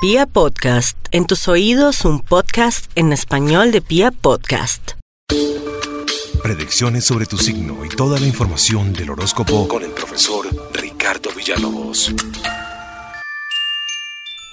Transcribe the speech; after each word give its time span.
Pia 0.00 0.26
Podcast, 0.26 0.96
en 1.10 1.26
tus 1.26 1.48
oídos 1.48 2.04
un 2.04 2.20
podcast 2.20 2.88
en 2.94 3.12
español 3.12 3.72
de 3.72 3.80
Pia 3.80 4.12
Podcast. 4.12 4.92
Predicciones 6.40 7.04
sobre 7.04 7.26
tu 7.26 7.36
signo 7.36 7.84
y 7.84 7.88
toda 7.88 8.20
la 8.20 8.26
información 8.26 8.92
del 8.92 9.10
horóscopo 9.10 9.66
con 9.66 9.82
el 9.82 9.90
profesor 9.90 10.46
Ricardo 10.72 11.30
Villalobos. 11.36 12.12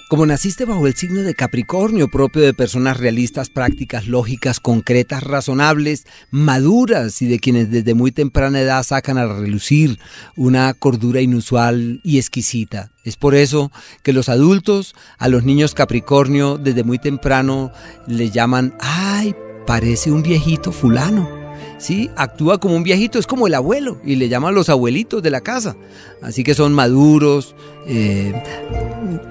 Como 0.08 0.24
naciste 0.24 0.64
bajo 0.64 0.86
el 0.86 0.94
signo 0.94 1.22
de 1.22 1.34
Capricornio, 1.34 2.06
propio 2.06 2.40
de 2.40 2.54
personas 2.54 2.96
realistas, 2.96 3.50
prácticas, 3.50 4.06
lógicas, 4.06 4.60
concretas, 4.60 5.24
razonables, 5.24 6.06
maduras 6.30 7.20
y 7.22 7.26
de 7.26 7.40
quienes 7.40 7.72
desde 7.72 7.94
muy 7.94 8.12
temprana 8.12 8.60
edad 8.60 8.84
sacan 8.84 9.18
a 9.18 9.26
relucir 9.26 9.98
una 10.36 10.72
cordura 10.74 11.20
inusual 11.22 11.98
y 12.04 12.18
exquisita. 12.18 12.92
Es 13.02 13.16
por 13.16 13.34
eso 13.34 13.72
que 14.04 14.12
los 14.12 14.28
adultos 14.28 14.94
a 15.18 15.28
los 15.28 15.42
niños 15.42 15.74
Capricornio 15.74 16.56
desde 16.56 16.84
muy 16.84 17.00
temprano 17.00 17.72
le 18.06 18.30
llaman, 18.30 18.76
ay, 18.78 19.34
parece 19.66 20.12
un 20.12 20.22
viejito 20.22 20.70
fulano. 20.70 21.45
¿Sí? 21.78 22.10
Actúa 22.16 22.58
como 22.58 22.76
un 22.76 22.82
viejito, 22.82 23.18
es 23.18 23.26
como 23.26 23.46
el 23.46 23.54
abuelo, 23.54 23.98
y 24.04 24.16
le 24.16 24.28
llaman 24.28 24.54
los 24.54 24.68
abuelitos 24.68 25.22
de 25.22 25.30
la 25.30 25.40
casa. 25.40 25.76
Así 26.22 26.42
que 26.42 26.54
son 26.54 26.72
maduros, 26.72 27.54
eh, 27.86 28.32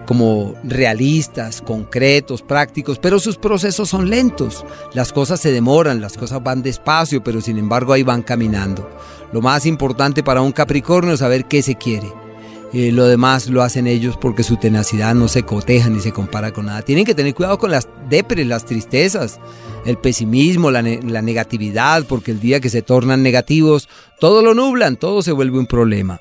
como 0.05 0.55
realistas, 0.63 1.61
concretos, 1.61 2.41
prácticos, 2.41 2.99
pero 2.99 3.19
sus 3.19 3.37
procesos 3.37 3.89
son 3.89 4.09
lentos. 4.09 4.65
Las 4.93 5.11
cosas 5.11 5.39
se 5.39 5.51
demoran, 5.51 6.01
las 6.01 6.17
cosas 6.17 6.43
van 6.43 6.61
despacio, 6.61 7.23
pero 7.23 7.41
sin 7.41 7.57
embargo 7.57 7.93
ahí 7.93 8.03
van 8.03 8.21
caminando. 8.21 8.89
Lo 9.31 9.41
más 9.41 9.65
importante 9.65 10.23
para 10.23 10.41
un 10.41 10.51
Capricornio 10.51 11.13
es 11.13 11.19
saber 11.19 11.45
qué 11.45 11.61
se 11.61 11.75
quiere 11.75 12.24
lo 12.73 13.07
demás 13.07 13.49
lo 13.49 13.61
hacen 13.61 13.87
ellos 13.87 14.17
porque 14.19 14.43
su 14.43 14.57
tenacidad 14.57 15.15
no 15.15 15.27
se 15.27 15.43
coteja 15.43 15.89
ni 15.89 16.01
se 16.01 16.11
compara 16.11 16.51
con 16.51 16.65
nada. 16.65 16.81
Tienen 16.81 17.05
que 17.05 17.15
tener 17.15 17.33
cuidado 17.33 17.57
con 17.57 17.71
las 17.71 17.87
depres, 18.09 18.45
las 18.47 18.65
tristezas, 18.65 19.39
el 19.85 19.97
pesimismo, 19.97 20.71
la, 20.71 20.81
negatividad, 20.81 22.05
porque 22.05 22.31
el 22.31 22.39
día 22.39 22.59
que 22.59 22.69
se 22.69 22.81
tornan 22.81 23.23
negativos, 23.23 23.87
todo 24.19 24.41
lo 24.41 24.53
nublan, 24.53 24.97
todo 24.97 25.21
se 25.21 25.31
vuelve 25.31 25.59
un 25.59 25.67
problema. 25.67 26.19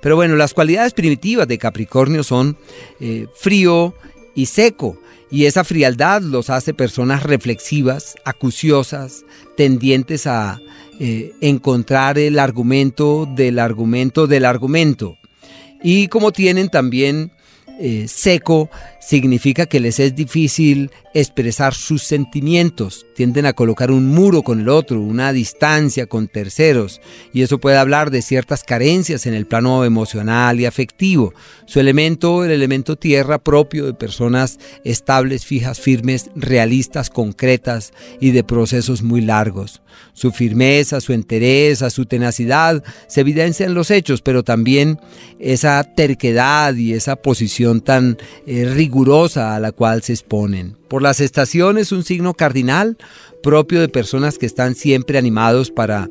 Pero 0.00 0.16
bueno, 0.16 0.36
las 0.36 0.54
cualidades 0.54 0.94
primitivas 0.94 1.46
de 1.46 1.58
Capricornio 1.58 2.24
son 2.24 2.56
eh, 3.00 3.26
frío 3.34 3.94
y 4.34 4.46
seco. 4.46 4.96
Y 5.30 5.44
esa 5.44 5.62
frialdad 5.62 6.22
los 6.22 6.50
hace 6.50 6.74
personas 6.74 7.22
reflexivas, 7.22 8.16
acuciosas, 8.24 9.24
tendientes 9.56 10.26
a 10.26 10.58
eh, 10.98 11.34
encontrar 11.40 12.18
el 12.18 12.38
argumento 12.38 13.28
del 13.36 13.58
argumento 13.58 14.26
del 14.26 14.44
argumento. 14.44 15.19
Y 15.82 16.08
como 16.08 16.32
tienen 16.32 16.68
también 16.68 17.30
eh, 17.78 18.06
seco, 18.08 18.68
significa 19.00 19.66
que 19.66 19.80
les 19.80 19.98
es 19.98 20.14
difícil 20.14 20.90
expresar 21.14 21.74
sus 21.74 22.02
sentimientos, 22.02 23.06
tienden 23.16 23.46
a 23.46 23.52
colocar 23.52 23.90
un 23.90 24.06
muro 24.06 24.42
con 24.42 24.60
el 24.60 24.68
otro, 24.68 25.00
una 25.00 25.32
distancia 25.32 26.06
con 26.06 26.28
terceros, 26.28 27.00
y 27.32 27.42
eso 27.42 27.58
puede 27.58 27.78
hablar 27.78 28.10
de 28.10 28.22
ciertas 28.22 28.62
carencias 28.62 29.26
en 29.26 29.34
el 29.34 29.46
plano 29.46 29.84
emocional 29.84 30.60
y 30.60 30.66
afectivo. 30.66 31.34
Su 31.66 31.80
elemento, 31.80 32.44
el 32.44 32.50
elemento 32.50 32.96
tierra 32.96 33.38
propio 33.38 33.86
de 33.86 33.94
personas 33.94 34.58
estables, 34.84 35.44
fijas, 35.44 35.80
firmes, 35.80 36.30
realistas, 36.36 37.10
concretas 37.10 37.92
y 38.20 38.30
de 38.30 38.44
procesos 38.44 39.02
muy 39.02 39.20
largos. 39.20 39.82
Su 40.12 40.30
firmeza, 40.30 41.00
su 41.00 41.12
entereza, 41.12 41.90
su 41.90 42.06
tenacidad 42.06 42.82
se 43.08 43.22
evidencia 43.22 43.66
en 43.66 43.74
los 43.74 43.90
hechos, 43.90 44.22
pero 44.22 44.42
también 44.42 45.00
esa 45.38 45.82
terquedad 45.82 46.74
y 46.74 46.92
esa 46.92 47.16
posición 47.16 47.80
tan 47.80 48.18
eh, 48.46 48.66
a 49.36 49.60
la 49.60 49.72
cual 49.72 50.02
se 50.02 50.12
exponen. 50.12 50.76
Por 50.88 51.02
las 51.02 51.20
estaciones, 51.20 51.92
un 51.92 52.04
signo 52.04 52.34
cardinal 52.34 52.96
propio 53.42 53.80
de 53.80 53.88
personas 53.88 54.38
que 54.38 54.46
están 54.46 54.74
siempre 54.74 55.18
animados 55.18 55.70
para 55.70 56.10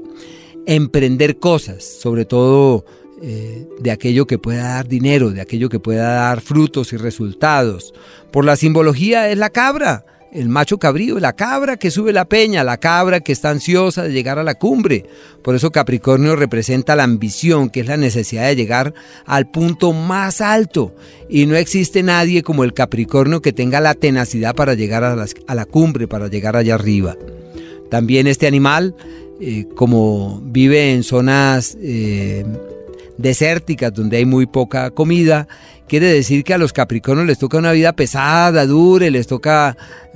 emprender 0.66 1.40
cosas, 1.40 1.84
sobre 1.84 2.25
todo 2.25 2.85
eh, 3.22 3.67
de 3.79 3.91
aquello 3.91 4.25
que 4.25 4.38
pueda 4.38 4.63
dar 4.63 4.88
dinero, 4.88 5.31
de 5.31 5.41
aquello 5.41 5.69
que 5.69 5.79
pueda 5.79 6.13
dar 6.13 6.41
frutos 6.41 6.94
y 6.94 6.97
resultados. 6.97 7.94
Por 8.31 8.45
la 8.45 8.56
simbología 8.56 9.29
es 9.29 9.38
la 9.38 9.50
cabra, 9.50 10.06
el 10.31 10.50
macho 10.50 10.78
cabrío, 10.78 11.19
la 11.19 11.34
cabra 11.34 11.78
que 11.78 11.91
sube 11.91 12.13
la 12.13 12.25
peña, 12.25 12.63
la 12.63 12.78
cabra 12.78 13.19
que 13.19 13.31
está 13.31 13.50
ansiosa 13.50 14.03
de 14.03 14.12
llegar 14.12 14.40
a 14.40 14.44
la 14.44 14.56
cumbre. 14.56 15.06
Por 15.44 15.56
eso 15.56 15.72
Capricornio 15.72 16.35
representa 16.35 16.95
la 16.95 17.03
ambición, 17.03 17.69
que 17.69 17.81
es 17.81 17.88
la 17.88 17.97
necesidad 17.97 18.47
de 18.47 18.56
llegar 18.56 18.94
al 19.25 19.50
punto 19.50 19.94
más 19.94 20.41
alto. 20.41 20.94
Y 21.29 21.45
no 21.45 21.56
existe 21.56 22.03
nadie 22.03 22.44
como 22.44 22.63
el 22.63 22.73
Capricornio 22.73 23.41
que 23.41 23.53
tenga 23.53 23.81
la 23.81 23.94
tenacidad 23.94 24.56
para 24.56 24.73
llegar 24.73 25.03
a, 25.03 25.16
la 25.16 25.66
cumbre, 25.66 26.07
para 26.07 26.28
llegar 26.28 26.56
allá 26.56 26.75
arriba. 26.75 27.16
También 27.90 28.28
este 28.28 28.46
animal, 28.46 28.96
eh, 29.41 29.66
como 29.75 30.41
vive 30.44 30.94
en 30.94 31.03
zonas 31.03 31.78
eh, 31.81 32.46
desérticas 33.19 33.94
donde 33.94 34.18
hay 34.18 34.25
muy 34.25 34.46
poca 34.46 34.91
comida, 34.91 35.47
quiere 35.88 36.07
decir 36.07 36.46
que 36.46 36.53
a 36.53 36.57
los 36.57 36.72
Capricornios 36.72 37.28
les 37.28 37.38
toca 37.38 37.57
una 37.57 37.74
vida 37.74 37.91
pesada, 37.91 38.66
dura, 38.66 39.09
les 39.09 39.28
toca 39.28 39.75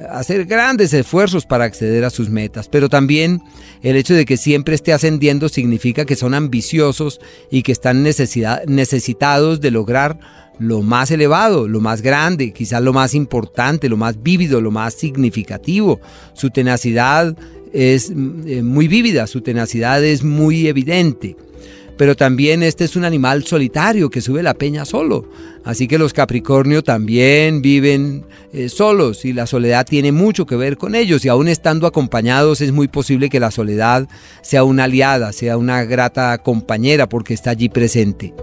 hacer 0.09 0.45
grandes 0.45 0.93
esfuerzos 0.93 1.45
para 1.45 1.65
acceder 1.65 2.05
a 2.05 2.09
sus 2.09 2.29
metas. 2.29 2.69
Pero 2.69 2.87
también 2.87 3.41
el 3.81 3.97
hecho 3.97 4.13
de 4.13 4.23
que 4.25 4.37
siempre 4.37 4.75
esté 4.75 4.93
ascendiendo 4.93 5.49
significa 5.49 6.05
que 6.05 6.15
son 6.15 6.33
ambiciosos 6.33 7.19
y 7.51 7.63
que 7.63 7.73
están 7.73 8.03
necesitados 8.03 9.59
de 9.59 9.71
lograr 9.71 10.17
lo 10.59 10.81
más 10.81 11.11
elevado, 11.11 11.67
lo 11.67 11.81
más 11.81 12.01
grande, 12.01 12.53
quizás 12.53 12.81
lo 12.81 12.93
más 12.93 13.13
importante, 13.13 13.89
lo 13.89 13.97
más 13.97 14.23
vívido, 14.23 14.61
lo 14.61 14.71
más 14.71 14.93
significativo. 14.93 15.99
Su 16.33 16.51
tenacidad 16.51 17.35
es 17.73 18.11
eh, 18.11 18.61
muy 18.63 18.87
vívida, 18.87 19.27
su 19.27 19.41
tenacidad 19.41 20.01
es 20.05 20.23
muy 20.23 20.67
evidente 20.67 21.35
pero 21.97 22.15
también 22.15 22.63
este 22.63 22.85
es 22.85 22.95
un 22.95 23.05
animal 23.05 23.43
solitario 23.43 24.09
que 24.09 24.21
sube 24.21 24.43
la 24.43 24.55
peña 24.55 24.85
solo. 24.85 25.29
Así 25.63 25.87
que 25.87 25.97
los 25.97 26.13
Capricornio 26.13 26.83
también 26.83 27.61
viven 27.61 28.25
eh, 28.51 28.69
solos 28.69 29.25
y 29.25 29.33
la 29.33 29.47
soledad 29.47 29.85
tiene 29.85 30.11
mucho 30.11 30.45
que 30.45 30.55
ver 30.55 30.77
con 30.77 30.95
ellos 30.95 31.23
y 31.23 31.29
aún 31.29 31.47
estando 31.47 31.87
acompañados 31.87 32.61
es 32.61 32.71
muy 32.71 32.87
posible 32.87 33.29
que 33.29 33.39
la 33.39 33.51
soledad 33.51 34.07
sea 34.41 34.63
una 34.63 34.85
aliada, 34.85 35.31
sea 35.31 35.57
una 35.57 35.83
grata 35.83 36.37
compañera 36.39 37.07
porque 37.07 37.33
está 37.33 37.51
allí 37.51 37.69
presente. 37.69 38.33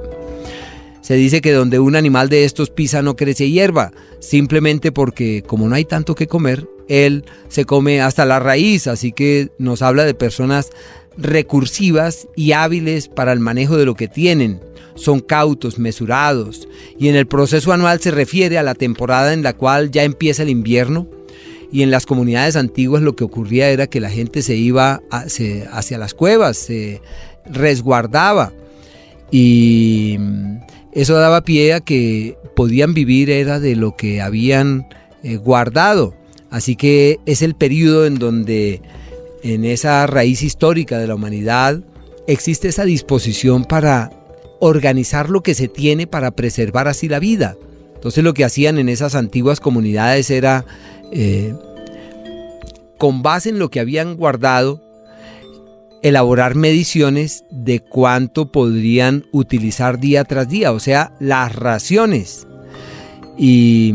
Se 1.00 1.15
dice 1.15 1.41
que 1.41 1.53
donde 1.53 1.78
un 1.78 1.97
animal 1.97 2.28
de 2.28 2.44
estos 2.44 2.71
pisa 2.71 3.03
no 3.03 3.17
crece 3.17 3.50
hierba, 3.50 3.91
simplemente 4.21 4.93
porque 4.93 5.43
como 5.47 5.69
no 5.69 5.75
hay 5.75 5.84
tanto 5.84 6.15
que 6.15 6.28
comer, 6.28 6.69
él 6.88 7.25
se 7.49 7.65
come 7.65 8.00
hasta 8.00 8.25
la 8.27 8.38
raíz, 8.38 8.87
así 8.87 9.12
que 9.12 9.50
nos 9.59 9.82
habla 9.82 10.05
de 10.05 10.15
personas 10.15 10.71
recursivas 11.16 12.28
y 12.37 12.53
hábiles 12.53 13.09
para 13.09 13.32
el 13.32 13.41
manejo 13.41 13.76
de 13.76 13.87
lo 13.87 13.94
que 13.94 14.09
tienen. 14.09 14.60
Son 14.94 15.21
cautos, 15.21 15.78
mesurados, 15.78 16.69
y 16.98 17.09
en 17.09 17.16
el 17.16 17.26
proceso 17.26 17.72
anual 17.72 18.00
se 18.00 18.10
refiere 18.10 18.59
a 18.59 18.62
la 18.62 18.75
temporada 18.75 19.32
en 19.32 19.43
la 19.43 19.54
cual 19.54 19.91
ya 19.91 20.04
empieza 20.04 20.43
el 20.43 20.50
invierno. 20.50 21.09
Y 21.72 21.82
en 21.82 21.91
las 21.91 22.04
comunidades 22.04 22.56
antiguas 22.56 23.03
lo 23.03 23.15
que 23.15 23.25
ocurría 23.25 23.70
era 23.70 23.87
que 23.87 24.00
la 24.00 24.10
gente 24.10 24.43
se 24.43 24.56
iba 24.56 25.00
hacia 25.10 25.99
las 25.99 26.15
cuevas, 26.15 26.56
se 26.56 27.00
resguardaba. 27.47 28.53
Y 29.31 30.19
eso 30.93 31.15
daba 31.15 31.43
pie 31.43 31.75
a 31.75 31.81
que 31.81 32.37
podían 32.56 32.93
vivir 32.93 33.31
era 33.31 33.60
de 33.60 33.76
lo 33.76 33.97
que 33.97 34.20
habían 34.20 34.88
eh, 35.22 35.37
guardado. 35.37 36.15
Así 36.50 36.75
que 36.75 37.20
es 37.26 37.43
el 37.43 37.54
periodo 37.54 38.06
en 38.06 38.16
donde 38.16 38.82
en 39.42 39.64
esa 39.64 40.06
raíz 40.06 40.42
histórica 40.42 40.98
de 40.98 41.06
la 41.06 41.14
humanidad, 41.14 41.80
existe 42.26 42.68
esa 42.68 42.84
disposición 42.84 43.64
para 43.64 44.10
organizar 44.60 45.30
lo 45.30 45.42
que 45.42 45.54
se 45.54 45.68
tiene 45.68 46.06
para 46.06 46.30
preservar 46.32 46.88
así 46.88 47.08
la 47.08 47.18
vida. 47.18 47.56
Entonces 47.94 48.24
lo 48.24 48.34
que 48.34 48.44
hacían 48.44 48.78
en 48.78 48.88
esas 48.88 49.14
antiguas 49.14 49.60
comunidades 49.60 50.31
era, 50.31 50.64
eh, 51.12 51.54
con 52.98 53.22
base 53.22 53.50
en 53.50 53.58
lo 53.58 53.70
que 53.70 53.81
habían 53.81 54.16
guardado, 54.16 54.82
elaborar 56.02 56.54
mediciones 56.54 57.44
de 57.50 57.81
cuánto 57.81 58.50
podrían 58.52 59.26
utilizar 59.32 59.98
día 59.98 60.25
tras 60.25 60.48
día, 60.48 60.72
o 60.72 60.81
sea, 60.81 61.12
las 61.20 61.54
raciones. 61.54 62.46
Y 63.42 63.94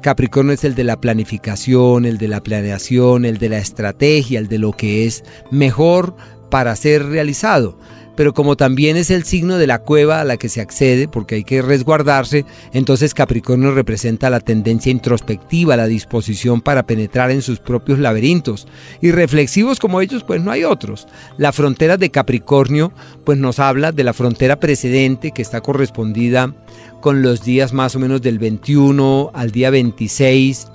Capricornio 0.00 0.54
es 0.54 0.64
el 0.64 0.74
de 0.74 0.84
la 0.84 0.98
planificación, 0.98 2.06
el 2.06 2.16
de 2.16 2.28
la 2.28 2.42
planeación, 2.42 3.26
el 3.26 3.36
de 3.36 3.50
la 3.50 3.58
estrategia, 3.58 4.38
el 4.38 4.48
de 4.48 4.58
lo 4.58 4.72
que 4.72 5.04
es 5.04 5.22
mejor 5.50 6.16
para 6.48 6.74
ser 6.76 7.04
realizado. 7.04 7.76
Pero 8.16 8.34
como 8.34 8.56
también 8.56 8.96
es 8.96 9.10
el 9.10 9.24
signo 9.24 9.58
de 9.58 9.66
la 9.66 9.78
cueva 9.78 10.20
a 10.20 10.24
la 10.24 10.36
que 10.36 10.48
se 10.48 10.60
accede, 10.60 11.08
porque 11.08 11.36
hay 11.36 11.44
que 11.44 11.62
resguardarse, 11.62 12.44
entonces 12.72 13.14
Capricornio 13.14 13.72
representa 13.72 14.30
la 14.30 14.40
tendencia 14.40 14.90
introspectiva, 14.90 15.76
la 15.76 15.86
disposición 15.86 16.60
para 16.60 16.84
penetrar 16.84 17.30
en 17.30 17.42
sus 17.42 17.60
propios 17.60 17.98
laberintos. 17.98 18.66
Y 19.00 19.10
reflexivos 19.10 19.78
como 19.78 20.00
ellos, 20.00 20.24
pues 20.24 20.40
no 20.40 20.50
hay 20.50 20.64
otros. 20.64 21.06
La 21.38 21.52
frontera 21.52 21.96
de 21.96 22.10
Capricornio, 22.10 22.92
pues 23.24 23.38
nos 23.38 23.58
habla 23.58 23.92
de 23.92 24.04
la 24.04 24.12
frontera 24.12 24.60
precedente 24.60 25.32
que 25.32 25.42
está 25.42 25.60
correspondida 25.60 26.54
con 27.00 27.22
los 27.22 27.42
días 27.42 27.72
más 27.72 27.96
o 27.96 27.98
menos 27.98 28.20
del 28.22 28.38
21 28.38 29.30
al 29.32 29.50
día 29.50 29.70
26 29.70 30.68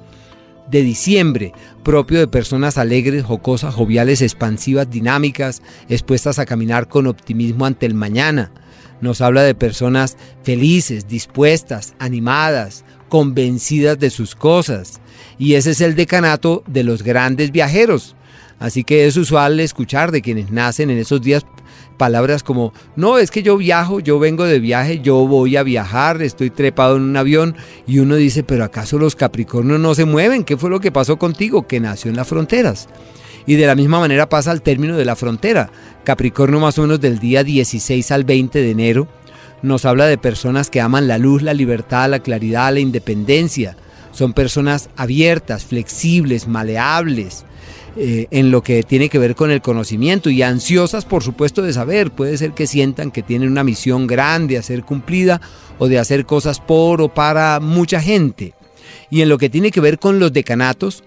de 0.70 0.82
diciembre, 0.82 1.54
propio 1.84 2.20
de 2.20 2.28
personas 2.28 2.78
alegres, 2.78 3.24
jocosas, 3.24 3.74
joviales, 3.74 4.22
expansivas, 4.22 4.90
dinámicas, 4.90 5.62
expuestas 5.90 6.40
a 6.40 6.46
caminar 6.46 6.88
con 6.88 7.08
optimismo 7.08 7.66
ante 7.66 7.86
el 7.86 7.94
mañana. 7.94 8.52
Nos 9.02 9.22
habla 9.22 9.44
de 9.44 9.56
personas 9.56 10.18
felices, 10.44 11.08
dispuestas, 11.08 11.96
animadas, 12.00 12.86
convencidas 13.10 14.00
de 14.00 14.10
sus 14.10 14.36
cosas. 14.36 15.02
Y 15.38 15.54
ese 15.54 15.72
es 15.72 15.82
el 15.82 15.96
decanato 15.96 16.64
de 16.68 16.84
los 16.84 17.04
grandes 17.04 17.52
viajeros. 17.52 18.16
Así 18.58 18.84
que 18.84 19.06
es 19.06 19.18
usual 19.18 19.60
escuchar 19.60 20.12
de 20.12 20.22
quienes 20.22 20.50
nacen 20.50 20.90
en 20.90 20.98
esos 20.98 21.22
días 21.22 21.46
palabras 21.98 22.44
como, 22.44 22.74
no, 22.96 23.18
es 23.18 23.32
que 23.32 23.44
yo 23.44 23.58
viajo, 23.58 24.00
yo 24.00 24.20
vengo 24.20 24.46
de 24.46 24.60
viaje, 24.60 25.00
yo 25.00 25.28
voy 25.28 25.58
a 25.58 25.64
viajar, 25.64 26.22
estoy 26.22 26.50
trepado 26.50 26.98
en 26.98 27.04
un 27.04 27.18
avión 27.18 27.56
y 27.88 28.00
uno 28.00 28.16
dice, 28.16 28.44
pero 28.44 28.64
¿acaso 28.64 29.00
los 29.00 29.16
Capricornios 29.16 29.80
no 29.80 29.96
se 29.96 30.06
mueven? 30.06 30.44
¿Qué 30.44 30.58
fue 30.58 30.70
lo 30.70 30.80
que 30.80 30.92
pasó 30.92 31.18
contigo? 31.18 31.68
Que 31.68 31.80
nació 31.80 32.10
en 32.10 32.18
las 32.18 32.28
fronteras. 32.28 32.88
Y 33.48 33.56
de 33.56 33.68
la 33.68 33.76
misma 33.76 34.00
manera 34.00 34.28
pasa 34.28 34.52
al 34.52 34.62
término 34.62 34.98
de 34.98 35.06
la 35.06 35.16
frontera. 35.16 35.70
Capricornio 36.04 36.60
más 36.60 36.78
o 36.80 36.82
menos 36.82 37.00
del 37.00 37.20
día 37.20 37.44
16 37.44 38.12
al 38.12 38.24
20 38.24 38.60
de 38.60 38.72
enero 38.72 39.08
nos 39.62 39.86
habla 39.86 40.06
de 40.06 40.18
personas 40.18 40.70
que 40.70 40.82
aman 40.82 41.08
la 41.08 41.18
luz, 41.18 41.42
la 41.42 41.54
libertad, 41.54 42.10
la 42.10 42.20
claridad, 42.20 42.74
la 42.74 42.80
independencia. 42.80 43.76
Son 44.12 44.34
personas 44.34 44.90
abiertas, 44.96 45.66
flexibles, 45.66 46.48
maleables, 46.48 47.45
eh, 47.98 48.28
en 48.32 48.52
lo 48.52 48.62
que 48.62 48.84
tiene 48.84 49.08
que 49.08 49.20
ver 49.20 49.36
con 49.36 49.52
el 49.52 49.62
conocimiento 49.62 50.30
y 50.30 50.42
ansiosas 50.42 51.06
por 51.06 51.24
supuesto 51.24 51.62
de 51.62 51.72
saber. 51.72 52.12
Puede 52.12 52.38
ser 52.38 52.52
que 52.52 52.68
sientan 52.68 53.12
que 53.12 53.24
tienen 53.24 53.50
una 53.50 53.64
misión 53.64 54.06
grande 54.06 54.58
a 54.58 54.64
ser 54.64 54.84
cumplida 54.84 55.40
o 55.80 55.88
de 55.88 56.00
hacer 56.00 56.26
cosas 56.26 56.60
por 56.60 57.02
o 57.02 57.10
para 57.10 57.60
mucha 57.60 58.02
gente. 58.02 58.54
Y 59.10 59.22
en 59.22 59.30
lo 59.30 59.38
que 59.38 59.50
tiene 59.50 59.72
que 59.72 59.80
ver 59.80 59.98
con 60.00 60.20
los 60.20 60.34
decanatos, 60.34 61.04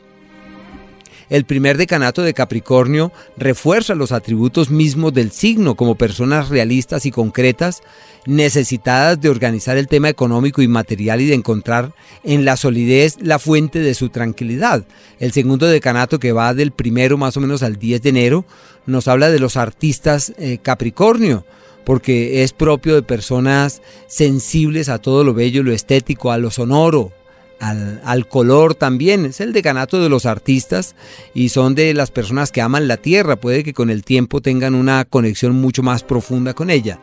el 1.30 1.44
primer 1.44 1.76
decanato 1.76 2.22
de 2.22 2.34
Capricornio 2.34 3.12
refuerza 3.36 3.94
los 3.94 4.12
atributos 4.12 4.70
mismos 4.70 5.12
del 5.12 5.30
signo 5.30 5.75
como 5.75 5.96
personas 5.96 6.48
realistas 6.48 7.06
y 7.06 7.10
concretas, 7.10 7.82
necesitadas 8.26 9.20
de 9.20 9.28
organizar 9.28 9.76
el 9.76 9.88
tema 9.88 10.08
económico 10.08 10.62
y 10.62 10.69
material 10.69 11.20
y 11.20 11.26
de 11.26 11.34
encontrar 11.34 11.92
en 12.25 12.44
la 12.44 12.56
solidez 12.56 13.16
la 13.20 13.38
fuente 13.38 13.80
de 13.80 13.94
su 13.94 14.08
tranquilidad. 14.08 14.84
El 15.19 15.32
segundo 15.32 15.66
decanato 15.66 16.19
que 16.19 16.32
va 16.32 16.54
del 16.54 16.72
primero 16.72 17.16
más 17.16 17.36
o 17.36 17.40
menos 17.40 17.62
al 17.62 17.76
10 17.76 18.02
de 18.02 18.08
enero 18.08 18.44
nos 18.86 19.08
habla 19.08 19.30
de 19.30 19.38
los 19.38 19.56
artistas 19.56 20.32
eh, 20.38 20.58
Capricornio 20.62 21.44
porque 21.84 22.42
es 22.42 22.52
propio 22.52 22.96
de 22.96 23.02
personas 23.02 23.80
sensibles 24.08 24.90
a 24.90 24.98
todo 24.98 25.25
lo 25.25 25.32
bello, 25.32 25.62
lo 25.62 25.72
estético, 25.72 26.30
a 26.30 26.36
lo 26.36 26.50
sonoro, 26.50 27.12
al, 27.60 28.28
color 28.28 28.75
también. 28.75 29.25
Es 29.25 29.40
el 29.40 29.52
decanato 29.52 30.00
de 30.00 30.08
los 30.08 30.26
artistas 30.26 30.94
y 31.34 31.49
son 31.49 31.75
de 31.75 31.94
las 31.94 32.10
personas 32.10 32.52
que 32.52 32.60
aman 32.60 32.88
la 32.88 32.96
tierra. 32.96 33.37
Puede 33.37 33.64
que 33.64 33.75
con 33.75 33.90
el 33.90 34.05
tiempo 34.05 34.40
tengan 34.40 34.75
una 34.75 35.05
conexión 35.05 35.55
mucho 35.60 35.82
más 35.82 36.02
profunda 36.02 36.55
con 36.55 36.70
ella. 36.70 36.99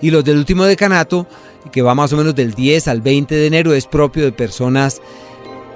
Y 0.00 0.10
los 0.10 0.24
del 0.24 0.38
último 0.38 0.64
decanato, 0.64 1.26
que 1.72 1.82
va 1.82 1.94
más 1.94 2.12
o 2.12 2.16
menos 2.16 2.34
del 2.34 2.54
10 2.54 2.88
al 2.88 3.00
20 3.00 3.34
de 3.34 3.46
enero, 3.46 3.74
es 3.74 3.86
propio 3.86 4.24
de 4.24 4.32
personas 4.32 5.00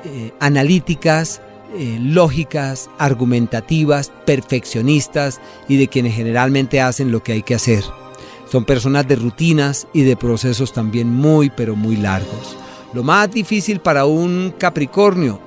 eh, 0.05 0.33
analíticas, 0.39 1.41
eh, 1.77 1.99
lógicas, 2.01 2.89
argumentativas, 2.99 4.13
perfeccionistas 4.27 5.41
y 5.69 5.77
de 5.77 5.89
quienes 5.89 6.15
generalmente 6.15 6.81
hacen 6.81 7.11
lo 7.11 7.23
que 7.23 7.33
hay 7.33 7.43
que 7.43 7.55
hacer. 7.55 7.83
Son 8.51 8.65
personas 8.65 9.09
de 9.09 9.17
rutinas 9.17 9.89
y 9.95 10.03
de 10.03 10.15
procesos 10.15 10.73
también 10.73 11.09
muy, 11.09 11.51
pero 11.51 11.75
muy 11.75 11.97
largos. 11.97 12.59
Lo 12.93 13.03
más 13.03 13.31
difícil 13.31 13.81
para 13.81 14.05
un 14.05 14.55
Capricornio, 14.59 15.41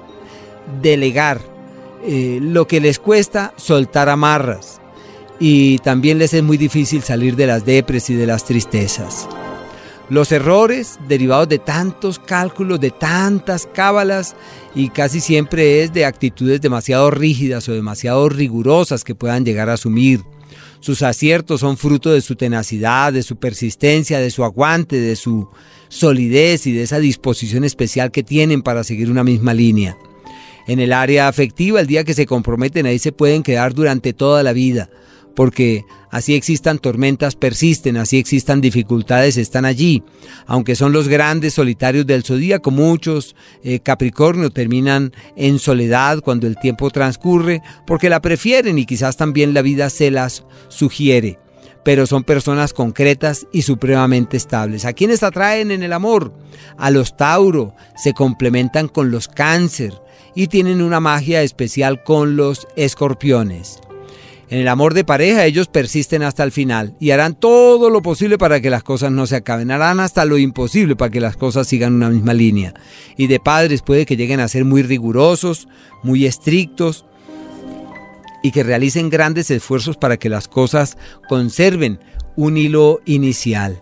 delegar. 0.82 1.42
Eh, 2.08 2.40
lo 2.40 2.68
que 2.68 2.80
les 2.80 3.00
cuesta, 3.00 3.54
soltar 3.58 4.10
amarras. 4.10 4.80
Y 5.40 5.80
también 5.80 6.20
les 6.20 6.34
es 6.34 6.44
muy 6.44 6.58
difícil 6.58 7.02
salir 7.02 7.36
de 7.36 7.48
las 7.48 7.66
depres 7.66 8.10
y 8.12 8.14
de 8.14 8.28
las 8.28 8.46
tristezas. 8.46 9.28
Los 10.10 10.32
errores 10.32 11.00
derivados 11.08 11.50
de 11.50 11.58
tantos 11.58 12.20
cálculos, 12.20 12.80
de 12.80 12.92
tantas 12.92 13.68
cábalas, 13.74 14.36
y 14.76 14.90
casi 14.90 15.20
siempre 15.20 15.82
es 15.82 15.94
de 15.94 16.06
actitudes 16.06 16.62
demasiado 16.62 17.10
rígidas 17.10 17.68
o 17.70 17.74
demasiado 17.74 18.30
rigurosas 18.30 19.04
que 19.04 19.16
puedan 19.16 19.44
llegar 19.44 19.70
a 19.70 19.74
asumir. 19.74 20.22
Sus 20.80 21.02
aciertos 21.02 21.62
son 21.62 21.76
fruto 21.76 22.12
de 22.12 22.22
su 22.22 22.36
tenacidad, 22.36 23.12
de 23.12 23.24
su 23.24 23.38
persistencia, 23.38 24.20
de 24.20 24.30
su 24.30 24.44
aguante, 24.44 25.00
de 25.00 25.16
su 25.16 25.50
solidez 25.96 26.68
y 26.68 26.74
de 26.74 26.84
esa 26.84 27.00
disposición 27.00 27.64
especial 27.64 28.12
que 28.12 28.24
tienen 28.24 28.62
para 28.62 28.84
seguir 28.84 29.10
una 29.10 29.24
misma 29.24 29.54
línea. 29.54 29.98
En 30.68 30.80
el 30.80 30.92
área 30.92 31.28
afectiva, 31.28 31.80
el 31.80 31.88
día 31.88 32.04
que 32.04 32.14
se 32.14 32.26
comprometen 32.26 32.86
ahí 32.86 33.00
se 33.00 33.12
pueden 33.12 33.44
quedar 33.44 33.74
durante 33.74 34.14
toda 34.14 34.44
la 34.44 34.52
vida, 34.52 34.90
porque 35.36 35.86
así 36.12 36.34
existan 36.34 36.80
tormentas 36.80 37.36
persisten, 37.36 37.98
así 37.98 38.18
existan 38.18 38.62
dificultades 38.62 39.38
están 39.38 39.64
allí. 39.64 40.04
Aunque 40.48 40.76
son 40.76 40.92
los 40.92 41.08
grandes 41.08 41.54
solitarios 41.54 42.06
del 42.06 42.24
zodíaco, 42.24 42.72
muchos 42.72 43.36
eh, 43.64 43.80
Capricornio 43.80 44.50
terminan 44.50 45.14
en 45.38 45.60
soledad 45.60 46.20
cuando 46.22 46.48
el 46.48 46.58
tiempo 46.58 46.90
transcurre, 46.90 47.62
porque 47.88 48.10
la 48.10 48.22
prefieren 48.22 48.80
y 48.80 48.86
quizás 48.86 49.16
también 49.16 49.54
la 49.54 49.62
vida 49.62 49.90
se 49.90 50.12
las 50.12 50.44
sugiere 50.68 51.40
pero 51.86 52.08
son 52.08 52.24
personas 52.24 52.74
concretas 52.74 53.46
y 53.54 53.62
supremamente 53.62 54.38
estables. 54.38 54.86
¿A 54.86 54.94
quiénes 54.94 55.22
atraen 55.22 55.70
en 55.70 55.84
el 55.84 55.94
amor? 55.94 56.34
A 56.80 56.90
los 56.90 57.16
Tauro, 57.16 57.76
se 57.96 58.14
complementan 58.14 58.88
con 58.88 59.12
los 59.12 59.28
Cáncer 59.28 59.94
y 60.34 60.48
tienen 60.48 60.82
una 60.82 61.00
magia 61.00 61.44
especial 61.44 62.04
con 62.04 62.36
los 62.36 62.68
Escorpiones. 62.76 63.80
En 64.50 64.60
el 64.60 64.68
amor 64.68 64.96
de 64.96 65.04
pareja 65.04 65.46
ellos 65.46 65.68
persisten 65.68 66.24
hasta 66.24 66.44
el 66.44 66.52
final 66.52 66.96
y 67.00 67.12
harán 67.12 67.36
todo 67.36 67.92
lo 67.92 68.02
posible 68.02 68.40
para 68.40 68.62
que 68.62 68.72
las 68.72 68.82
cosas 68.82 69.12
no 69.12 69.28
se 69.28 69.36
acaben, 69.36 69.70
harán 69.70 70.00
hasta 70.00 70.26
lo 70.26 70.40
imposible 70.40 70.96
para 70.96 71.12
que 71.12 71.22
las 71.22 71.38
cosas 71.38 71.68
sigan 71.68 71.94
una 71.94 72.10
misma 72.10 72.34
línea. 72.34 72.74
Y 73.16 73.28
de 73.28 73.40
padres 73.40 73.84
puede 73.84 74.08
que 74.08 74.18
lleguen 74.18 74.40
a 74.40 74.48
ser 74.48 74.66
muy 74.66 74.82
rigurosos, 74.82 75.68
muy 76.02 76.26
estrictos, 76.26 77.06
y 78.46 78.52
que 78.52 78.62
realicen 78.62 79.10
grandes 79.10 79.50
esfuerzos 79.50 79.98
para 79.98 80.18
que 80.18 80.30
las 80.30 80.48
cosas 80.48 81.00
conserven 81.28 82.00
un 82.36 82.58
hilo 82.58 83.02
inicial. 83.06 83.82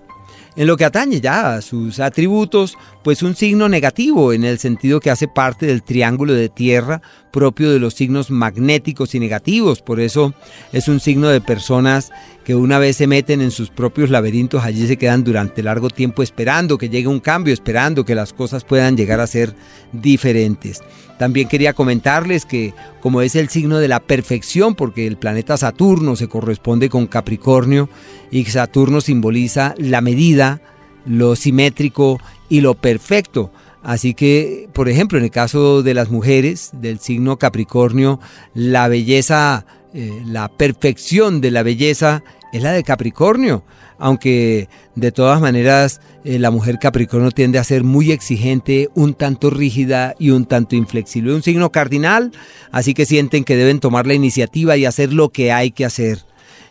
En 0.56 0.68
lo 0.68 0.77
que 0.77 0.86
atañe 0.86 1.19
ya 1.19 1.56
a 1.56 1.62
sus 1.62 2.00
atributos, 2.00 2.77
pues 3.04 3.24
un 3.24 3.36
signo 3.36 3.68
negativo 3.68 4.31
en 4.31 4.45
el 4.45 4.60
sentido 4.60 5.01
que 5.01 5.10
hace 5.12 5.27
parte 5.27 5.65
del 5.65 5.83
triángulo 5.83 6.33
de 6.33 6.48
tierra 6.48 7.01
propio 7.34 7.72
de 7.72 7.79
los 7.79 7.96
signos 7.96 8.32
magnéticos 8.32 9.15
y 9.15 9.20
negativos. 9.20 9.82
Por 9.82 10.00
eso 10.00 10.34
es 10.72 10.88
un 10.88 11.01
signo 11.01 11.27
de 11.27 11.41
personas 11.41 12.12
que 12.46 12.55
una 12.55 12.79
vez 12.79 12.96
se 12.96 13.08
meten 13.08 13.41
en 13.41 13.51
sus 13.51 13.70
propios 13.70 14.10
laberintos, 14.12 14.63
allí 14.63 14.88
se 14.88 14.96
quedan 14.96 15.25
durante 15.25 15.62
largo 15.62 15.89
tiempo 15.89 16.24
esperando 16.24 16.77
que 16.77 16.88
llegue 16.88 17.08
un 17.08 17.20
cambio, 17.20 17.53
esperando 17.53 18.05
que 18.05 18.15
las 18.15 18.32
cosas 18.32 18.63
puedan 18.63 18.96
llegar 18.96 19.20
a 19.20 19.27
ser 19.27 19.53
diferentes. 19.91 20.82
También 21.24 21.48
quería 21.48 21.72
comentarles 21.72 22.44
que 22.44 22.74
como 23.00 23.22
es 23.22 23.36
el 23.36 23.48
signo 23.48 23.80
de 23.80 23.88
la 23.88 24.01
perfección, 24.01 24.75
porque 24.75 25.08
el 25.08 25.15
planeta 25.15 25.56
Saturno 25.56 26.18
se 26.18 26.27
corresponde 26.27 26.89
con 26.89 27.08
Capricornio 27.08 27.88
y 28.30 28.44
Saturno 28.44 29.00
simboliza 29.00 29.74
la 29.77 30.01
medida, 30.01 30.60
lo 31.06 31.38
simétrico 31.38 32.20
y 32.50 32.60
lo 32.60 32.74
perfecto. 32.74 33.53
Así 33.84 34.15
que, 34.15 34.68
por 34.74 34.89
ejemplo, 34.89 35.18
en 35.18 35.24
el 35.24 35.32
caso 35.32 35.82
de 35.82 35.94
las 35.94 36.10
mujeres 36.10 36.72
del 36.74 37.00
signo 37.00 37.38
Capricornio, 37.38 38.20
la 38.53 38.89
belleza, 38.89 39.65
eh, 39.94 40.24
la 40.25 40.50
perfección 40.50 41.39
de 41.39 41.51
la 41.51 41.63
belleza 41.63 42.22
es 42.53 42.62
la 42.62 42.72
de 42.72 42.83
Capricornio, 42.83 43.63
aunque 43.98 44.69
de 44.95 45.12
todas 45.12 45.41
maneras 45.41 46.01
eh, 46.24 46.38
la 46.38 46.51
mujer 46.51 46.77
Capricornio 46.79 47.31
tiende 47.31 47.57
a 47.57 47.63
ser 47.63 47.83
muy 47.83 48.12
exigente, 48.12 48.89
un 48.93 49.15
tanto 49.15 49.50
rígida 49.50 50.13
y 50.19 50.29
un 50.29 50.45
tanto 50.45 50.75
inflexible. 50.75 51.33
Un 51.33 51.41
signo 51.41 51.72
cardinal, 51.72 52.31
así 52.72 52.93
que 52.93 53.07
sienten 53.07 53.43
que 53.43 53.57
deben 53.57 53.79
tomar 53.79 54.05
la 54.05 54.13
iniciativa 54.13 54.77
y 54.77 54.86
hacer 54.86 55.13
lo 55.13 55.29
que 55.29 55.51
hay 55.51 55.72
que 55.72 55.83
hacer. 55.83 56.19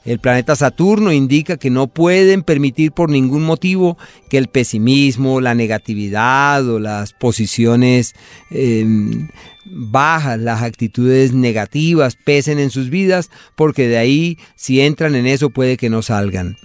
El 0.04 0.18
planeta 0.18 0.56
Saturno 0.56 1.12
indica 1.12 1.56
que 1.56 1.70
no 1.70 1.86
pueden 1.86 2.42
permitir 2.42 2.92
por 2.92 3.08
ningún 3.08 3.42
motivo 3.42 3.96
que 4.28 4.38
el 4.38 4.48
pesimismo, 4.48 5.40
la 5.40 5.54
negatividad 5.54 6.68
o 6.68 6.78
las 6.80 7.12
posiciones 7.12 8.14
em, 8.50 9.28
bajas, 9.64 10.40
las 10.40 10.62
actitudes 10.62 11.32
negativas 11.32 12.16
pesen 12.16 12.58
en 12.58 12.70
sus 12.70 12.90
vidas, 12.90 13.30
porque 13.56 13.86
de 13.86 13.98
ahí 13.98 14.38
si 14.56 14.80
entran 14.80 15.14
en 15.14 15.26
eso 15.26 15.50
puede 15.50 15.76
que 15.76 15.90
no 15.90 16.02
salgan 16.02 16.56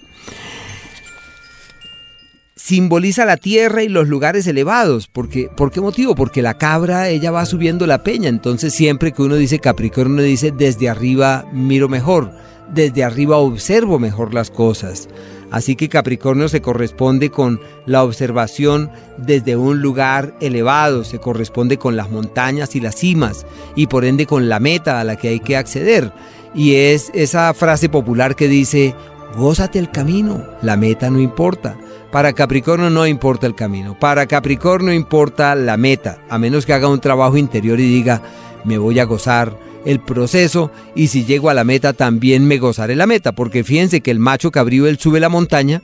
simboliza 2.68 3.24
la 3.24 3.38
tierra 3.38 3.82
y 3.82 3.88
los 3.88 4.08
lugares 4.08 4.46
elevados. 4.46 5.08
Porque, 5.08 5.48
¿Por 5.56 5.70
qué 5.72 5.80
motivo? 5.80 6.14
Porque 6.14 6.42
la 6.42 6.58
cabra, 6.58 7.08
ella 7.08 7.30
va 7.30 7.46
subiendo 7.46 7.86
la 7.86 8.02
peña. 8.02 8.28
Entonces 8.28 8.74
siempre 8.74 9.12
que 9.12 9.22
uno 9.22 9.36
dice 9.36 9.58
Capricornio, 9.58 10.22
dice 10.22 10.52
desde 10.52 10.90
arriba 10.90 11.46
miro 11.50 11.88
mejor, 11.88 12.30
desde 12.72 13.04
arriba 13.04 13.38
observo 13.38 13.98
mejor 13.98 14.34
las 14.34 14.50
cosas. 14.50 15.08
Así 15.50 15.76
que 15.76 15.88
Capricornio 15.88 16.48
se 16.48 16.60
corresponde 16.60 17.30
con 17.30 17.60
la 17.86 18.04
observación 18.04 18.90
desde 19.16 19.56
un 19.56 19.80
lugar 19.80 20.34
elevado, 20.40 21.04
se 21.04 21.18
corresponde 21.18 21.78
con 21.78 21.96
las 21.96 22.10
montañas 22.10 22.76
y 22.76 22.80
las 22.80 22.96
cimas 22.96 23.46
y 23.74 23.86
por 23.86 24.04
ende 24.04 24.26
con 24.26 24.48
la 24.48 24.60
meta 24.60 25.00
a 25.00 25.04
la 25.04 25.16
que 25.16 25.28
hay 25.28 25.40
que 25.40 25.56
acceder. 25.56 26.12
Y 26.54 26.74
es 26.74 27.10
esa 27.14 27.54
frase 27.54 27.88
popular 27.88 28.36
que 28.36 28.48
dice, 28.48 28.94
gózate 29.36 29.78
el 29.78 29.90
camino, 29.90 30.44
la 30.60 30.76
meta 30.76 31.08
no 31.10 31.18
importa. 31.18 31.78
Para 32.12 32.32
Capricornio 32.32 32.90
no 32.90 33.06
importa 33.06 33.46
el 33.46 33.54
camino, 33.54 33.98
para 33.98 34.26
Capricornio 34.26 34.92
importa 34.94 35.54
la 35.54 35.76
meta, 35.76 36.18
a 36.30 36.38
menos 36.38 36.64
que 36.64 36.72
haga 36.72 36.88
un 36.88 37.00
trabajo 37.00 37.36
interior 37.36 37.78
y 37.80 37.86
diga, 37.86 38.22
me 38.64 38.78
voy 38.78 38.98
a 38.98 39.04
gozar 39.04 39.67
el 39.88 40.00
proceso 40.00 40.70
y 40.94 41.08
si 41.08 41.24
llego 41.24 41.48
a 41.48 41.54
la 41.54 41.64
meta 41.64 41.94
también 41.94 42.46
me 42.46 42.58
gozaré 42.58 42.94
la 42.94 43.06
meta, 43.06 43.32
porque 43.32 43.64
fíjense 43.64 44.02
que 44.02 44.10
el 44.10 44.18
macho 44.18 44.50
cabrío 44.50 44.86
él 44.86 44.98
sube 44.98 45.18
la 45.18 45.30
montaña, 45.30 45.82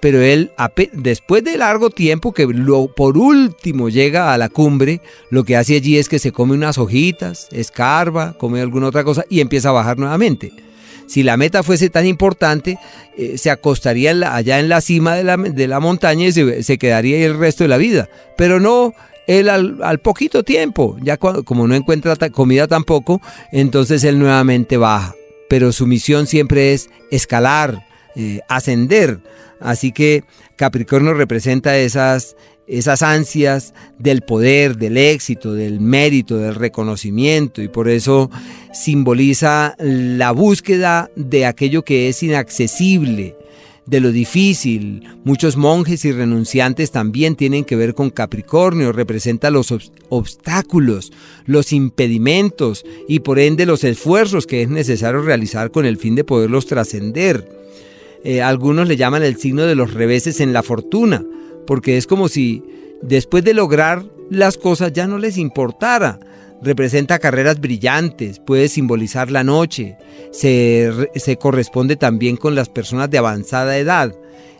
pero 0.00 0.22
él 0.22 0.50
después 0.94 1.44
de 1.44 1.58
largo 1.58 1.90
tiempo 1.90 2.32
que 2.32 2.48
por 2.96 3.18
último 3.18 3.90
llega 3.90 4.32
a 4.32 4.38
la 4.38 4.48
cumbre, 4.48 5.02
lo 5.30 5.44
que 5.44 5.56
hace 5.58 5.76
allí 5.76 5.98
es 5.98 6.08
que 6.08 6.18
se 6.18 6.32
come 6.32 6.54
unas 6.54 6.78
hojitas, 6.78 7.48
escarba, 7.52 8.32
come 8.38 8.62
alguna 8.62 8.86
otra 8.86 9.04
cosa 9.04 9.26
y 9.28 9.40
empieza 9.40 9.68
a 9.68 9.72
bajar 9.72 9.98
nuevamente. 9.98 10.50
Si 11.06 11.22
la 11.22 11.36
meta 11.36 11.62
fuese 11.62 11.90
tan 11.90 12.06
importante, 12.06 12.78
eh, 13.18 13.36
se 13.36 13.50
acostaría 13.50 14.12
allá 14.34 14.58
en 14.58 14.70
la 14.70 14.80
cima 14.80 15.16
de 15.16 15.68
la, 15.68 15.80
montaña 15.80 16.26
y 16.26 16.32
se, 16.32 16.78
quedaría 16.78 17.18
ahí 17.18 17.22
el 17.24 17.38
resto 17.38 17.64
de 17.64 17.68
la 17.68 17.76
vida. 17.76 18.08
Pero 18.38 18.58
no, 18.58 18.94
él 19.26 19.48
al, 19.48 19.98
poquito 20.00 20.42
tiempo, 20.42 20.96
ya 21.00 21.16
como 21.16 21.66
no 21.66 21.74
encuentra 21.74 22.16
comida 22.30 22.66
tampoco, 22.66 23.20
entonces 23.52 24.04
él 24.04 24.18
nuevamente 24.18 24.76
baja. 24.76 25.14
Pero 25.48 25.72
su 25.72 25.86
misión 25.86 26.26
siempre 26.26 26.72
es 26.72 26.90
escalar, 27.10 27.86
eh, 28.16 28.40
ascender. 28.48 29.20
Así 29.60 29.92
que 29.92 30.24
Capricornio 30.56 31.14
representa 31.14 31.76
esas, 31.78 32.36
esas 32.66 33.02
ansias 33.02 33.74
del 33.98 34.22
poder, 34.22 34.76
del 34.76 34.96
éxito, 34.96 35.52
del 35.54 35.80
mérito, 35.80 36.38
del 36.38 36.54
reconocimiento 36.54 37.62
y 37.62 37.68
por 37.68 37.88
eso 37.88 38.30
simboliza 38.72 39.74
la 39.78 40.32
búsqueda 40.32 41.10
de 41.16 41.46
aquello 41.46 41.82
que 41.82 42.08
es 42.08 42.22
inaccesible, 42.22 43.36
de 43.86 44.00
lo 44.00 44.12
difícil. 44.12 45.02
Muchos 45.24 45.56
monjes 45.56 46.04
y 46.04 46.12
renunciantes 46.12 46.90
también 46.90 47.36
tienen 47.36 47.64
que 47.64 47.76
ver 47.76 47.94
con 47.94 48.10
Capricornio, 48.10 48.92
representa 48.92 49.50
los 49.50 49.74
obstáculos, 50.08 51.12
los 51.44 51.72
impedimentos 51.72 52.84
y 53.08 53.20
por 53.20 53.38
ende 53.38 53.66
los 53.66 53.84
esfuerzos 53.84 54.46
que 54.46 54.62
es 54.62 54.68
necesario 54.68 55.22
realizar 55.22 55.70
con 55.70 55.84
el 55.84 55.98
fin 55.98 56.14
de 56.14 56.24
poderlos 56.24 56.66
trascender. 56.66 57.48
Eh, 58.24 58.40
algunos 58.40 58.88
le 58.88 58.96
llaman 58.96 59.22
el 59.22 59.36
signo 59.36 59.64
de 59.64 59.74
los 59.74 59.92
reveses 59.92 60.40
en 60.40 60.52
la 60.54 60.62
fortuna, 60.62 61.24
porque 61.66 61.98
es 61.98 62.06
como 62.06 62.28
si 62.28 62.62
después 63.02 63.44
de 63.44 63.52
lograr 63.52 64.04
las 64.30 64.56
cosas 64.56 64.92
ya 64.92 65.06
no 65.06 65.18
les 65.18 65.36
importara. 65.36 66.18
Representa 66.64 67.18
carreras 67.18 67.60
brillantes, 67.60 68.38
puede 68.38 68.68
simbolizar 68.68 69.30
la 69.30 69.44
noche, 69.44 69.98
se, 70.32 71.10
se 71.14 71.36
corresponde 71.36 71.96
también 71.96 72.38
con 72.38 72.54
las 72.54 72.70
personas 72.70 73.10
de 73.10 73.18
avanzada 73.18 73.76
edad. 73.76 74.14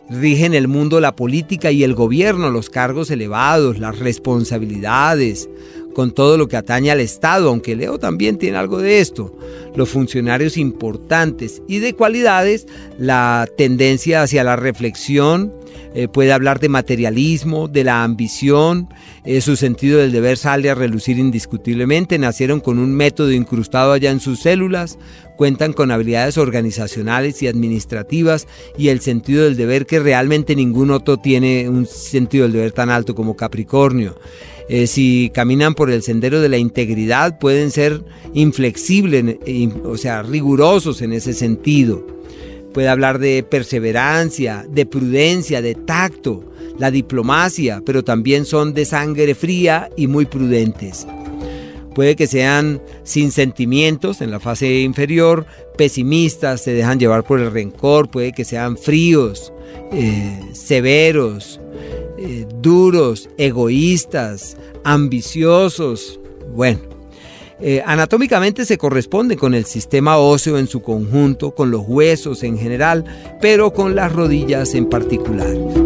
Rigen 0.07 0.53
el 0.53 0.67
mundo 0.67 0.99
la 0.99 1.15
política 1.15 1.71
y 1.71 1.83
el 1.83 1.95
gobierno, 1.95 2.51
los 2.51 2.69
cargos 2.69 3.09
elevados, 3.09 3.79
las 3.79 3.97
responsabilidades, 3.97 5.49
con 5.95 6.11
todo 6.11 6.37
lo 6.37 6.49
que 6.49 6.57
atañe 6.57 6.91
al 6.91 6.99
Estado, 6.99 7.47
aunque 7.47 7.75
Leo 7.75 7.97
también 7.97 8.37
tiene 8.37 8.57
algo 8.57 8.79
de 8.79 8.99
esto, 8.99 9.35
los 9.75 9.89
funcionarios 9.89 10.57
importantes 10.57 11.61
y 11.69 11.79
de 11.79 11.93
cualidades, 11.93 12.67
la 12.99 13.47
tendencia 13.57 14.21
hacia 14.21 14.43
la 14.43 14.57
reflexión, 14.57 15.53
eh, 15.95 16.09
puede 16.09 16.33
hablar 16.33 16.59
de 16.59 16.67
materialismo, 16.67 17.69
de 17.69 17.85
la 17.85 18.03
ambición, 18.03 18.89
eh, 19.23 19.39
su 19.39 19.55
sentido 19.55 19.99
del 19.99 20.11
deber 20.11 20.37
sale 20.37 20.69
a 20.69 20.75
relucir 20.75 21.17
indiscutiblemente, 21.17 22.19
nacieron 22.19 22.59
con 22.59 22.77
un 22.77 22.93
método 22.93 23.31
incrustado 23.31 23.93
allá 23.93 24.11
en 24.11 24.19
sus 24.19 24.41
células, 24.41 24.99
cuentan 25.37 25.71
con 25.71 25.91
habilidades 25.91 26.37
organizacionales 26.37 27.41
y 27.41 27.47
administrativas 27.47 28.47
y 28.77 28.89
el 28.89 28.99
sentido 28.99 29.45
del 29.45 29.55
deber 29.55 29.85
que 29.85 29.99
realmente 29.99 30.57
ningún 30.57 30.91
otro 30.91 31.15
tiene 31.15 31.69
un 31.69 31.85
sentido 31.85 32.43
del 32.43 32.51
deber 32.51 32.73
tan 32.73 32.89
alto 32.89 33.15
como 33.15 33.37
Capricornio. 33.37 34.17
Eh, 34.67 34.87
si 34.87 35.31
caminan 35.33 35.75
por 35.75 35.91
el 35.91 36.01
sendero 36.01 36.41
de 36.41 36.49
la 36.49 36.57
integridad 36.57 37.37
pueden 37.37 37.69
ser 37.69 38.03
inflexibles, 38.33 39.37
o 39.83 39.97
sea, 39.97 40.23
rigurosos 40.23 41.01
en 41.01 41.13
ese 41.13 41.33
sentido 41.33 42.15
puede 42.75 42.89
hablar 42.89 43.19
de 43.19 43.41
perseverancia, 43.41 44.65
de 44.69 44.85
prudencia, 44.85 45.61
de 45.61 45.75
tacto, 45.75 46.43
la 46.77 46.91
diplomacia, 46.91 47.81
pero 47.85 48.03
también 48.03 48.43
son 48.43 48.73
de 48.73 48.83
sangre 48.83 49.33
fría 49.33 49.89
y 49.95 50.07
muy 50.07 50.25
prudentes. 50.25 51.07
Puede 51.93 52.17
que 52.17 52.27
sean 52.27 52.81
sin 53.05 53.31
sentimientos 53.31 54.19
en 54.19 54.29
la 54.29 54.41
fase 54.41 54.81
inferior, 54.81 55.45
pesimistas, 55.77 56.63
se 56.63 56.73
dejan 56.73 56.99
llevar 56.99 57.23
por 57.23 57.39
el 57.39 57.49
rencor, 57.49 58.11
puede 58.11 58.33
que 58.33 58.43
sean 58.43 58.75
fríos, 58.75 59.53
eh, 59.93 60.41
severos, 60.51 61.61
eh, 62.17 62.45
duros, 62.61 63.29
egoístas, 63.37 64.57
ambiciosos. 64.83 66.19
Bueno, 66.53 66.79
eh, 67.59 67.81
anatómicamente 67.85 68.65
se 68.65 68.77
corresponde 68.77 69.37
con 69.37 69.53
el 69.53 69.65
sistema 69.65 70.17
óseo 70.17 70.57
en 70.57 70.67
su 70.67 70.81
conjunto, 70.81 71.55
con 71.55 71.71
los 71.71 71.83
huesos 71.87 72.43
en 72.43 72.57
general, 72.57 73.05
pero 73.41 73.71
con 73.71 73.95
las 73.95 74.11
rodillas 74.11 74.75
en 74.75 74.87
particular. 74.87 75.84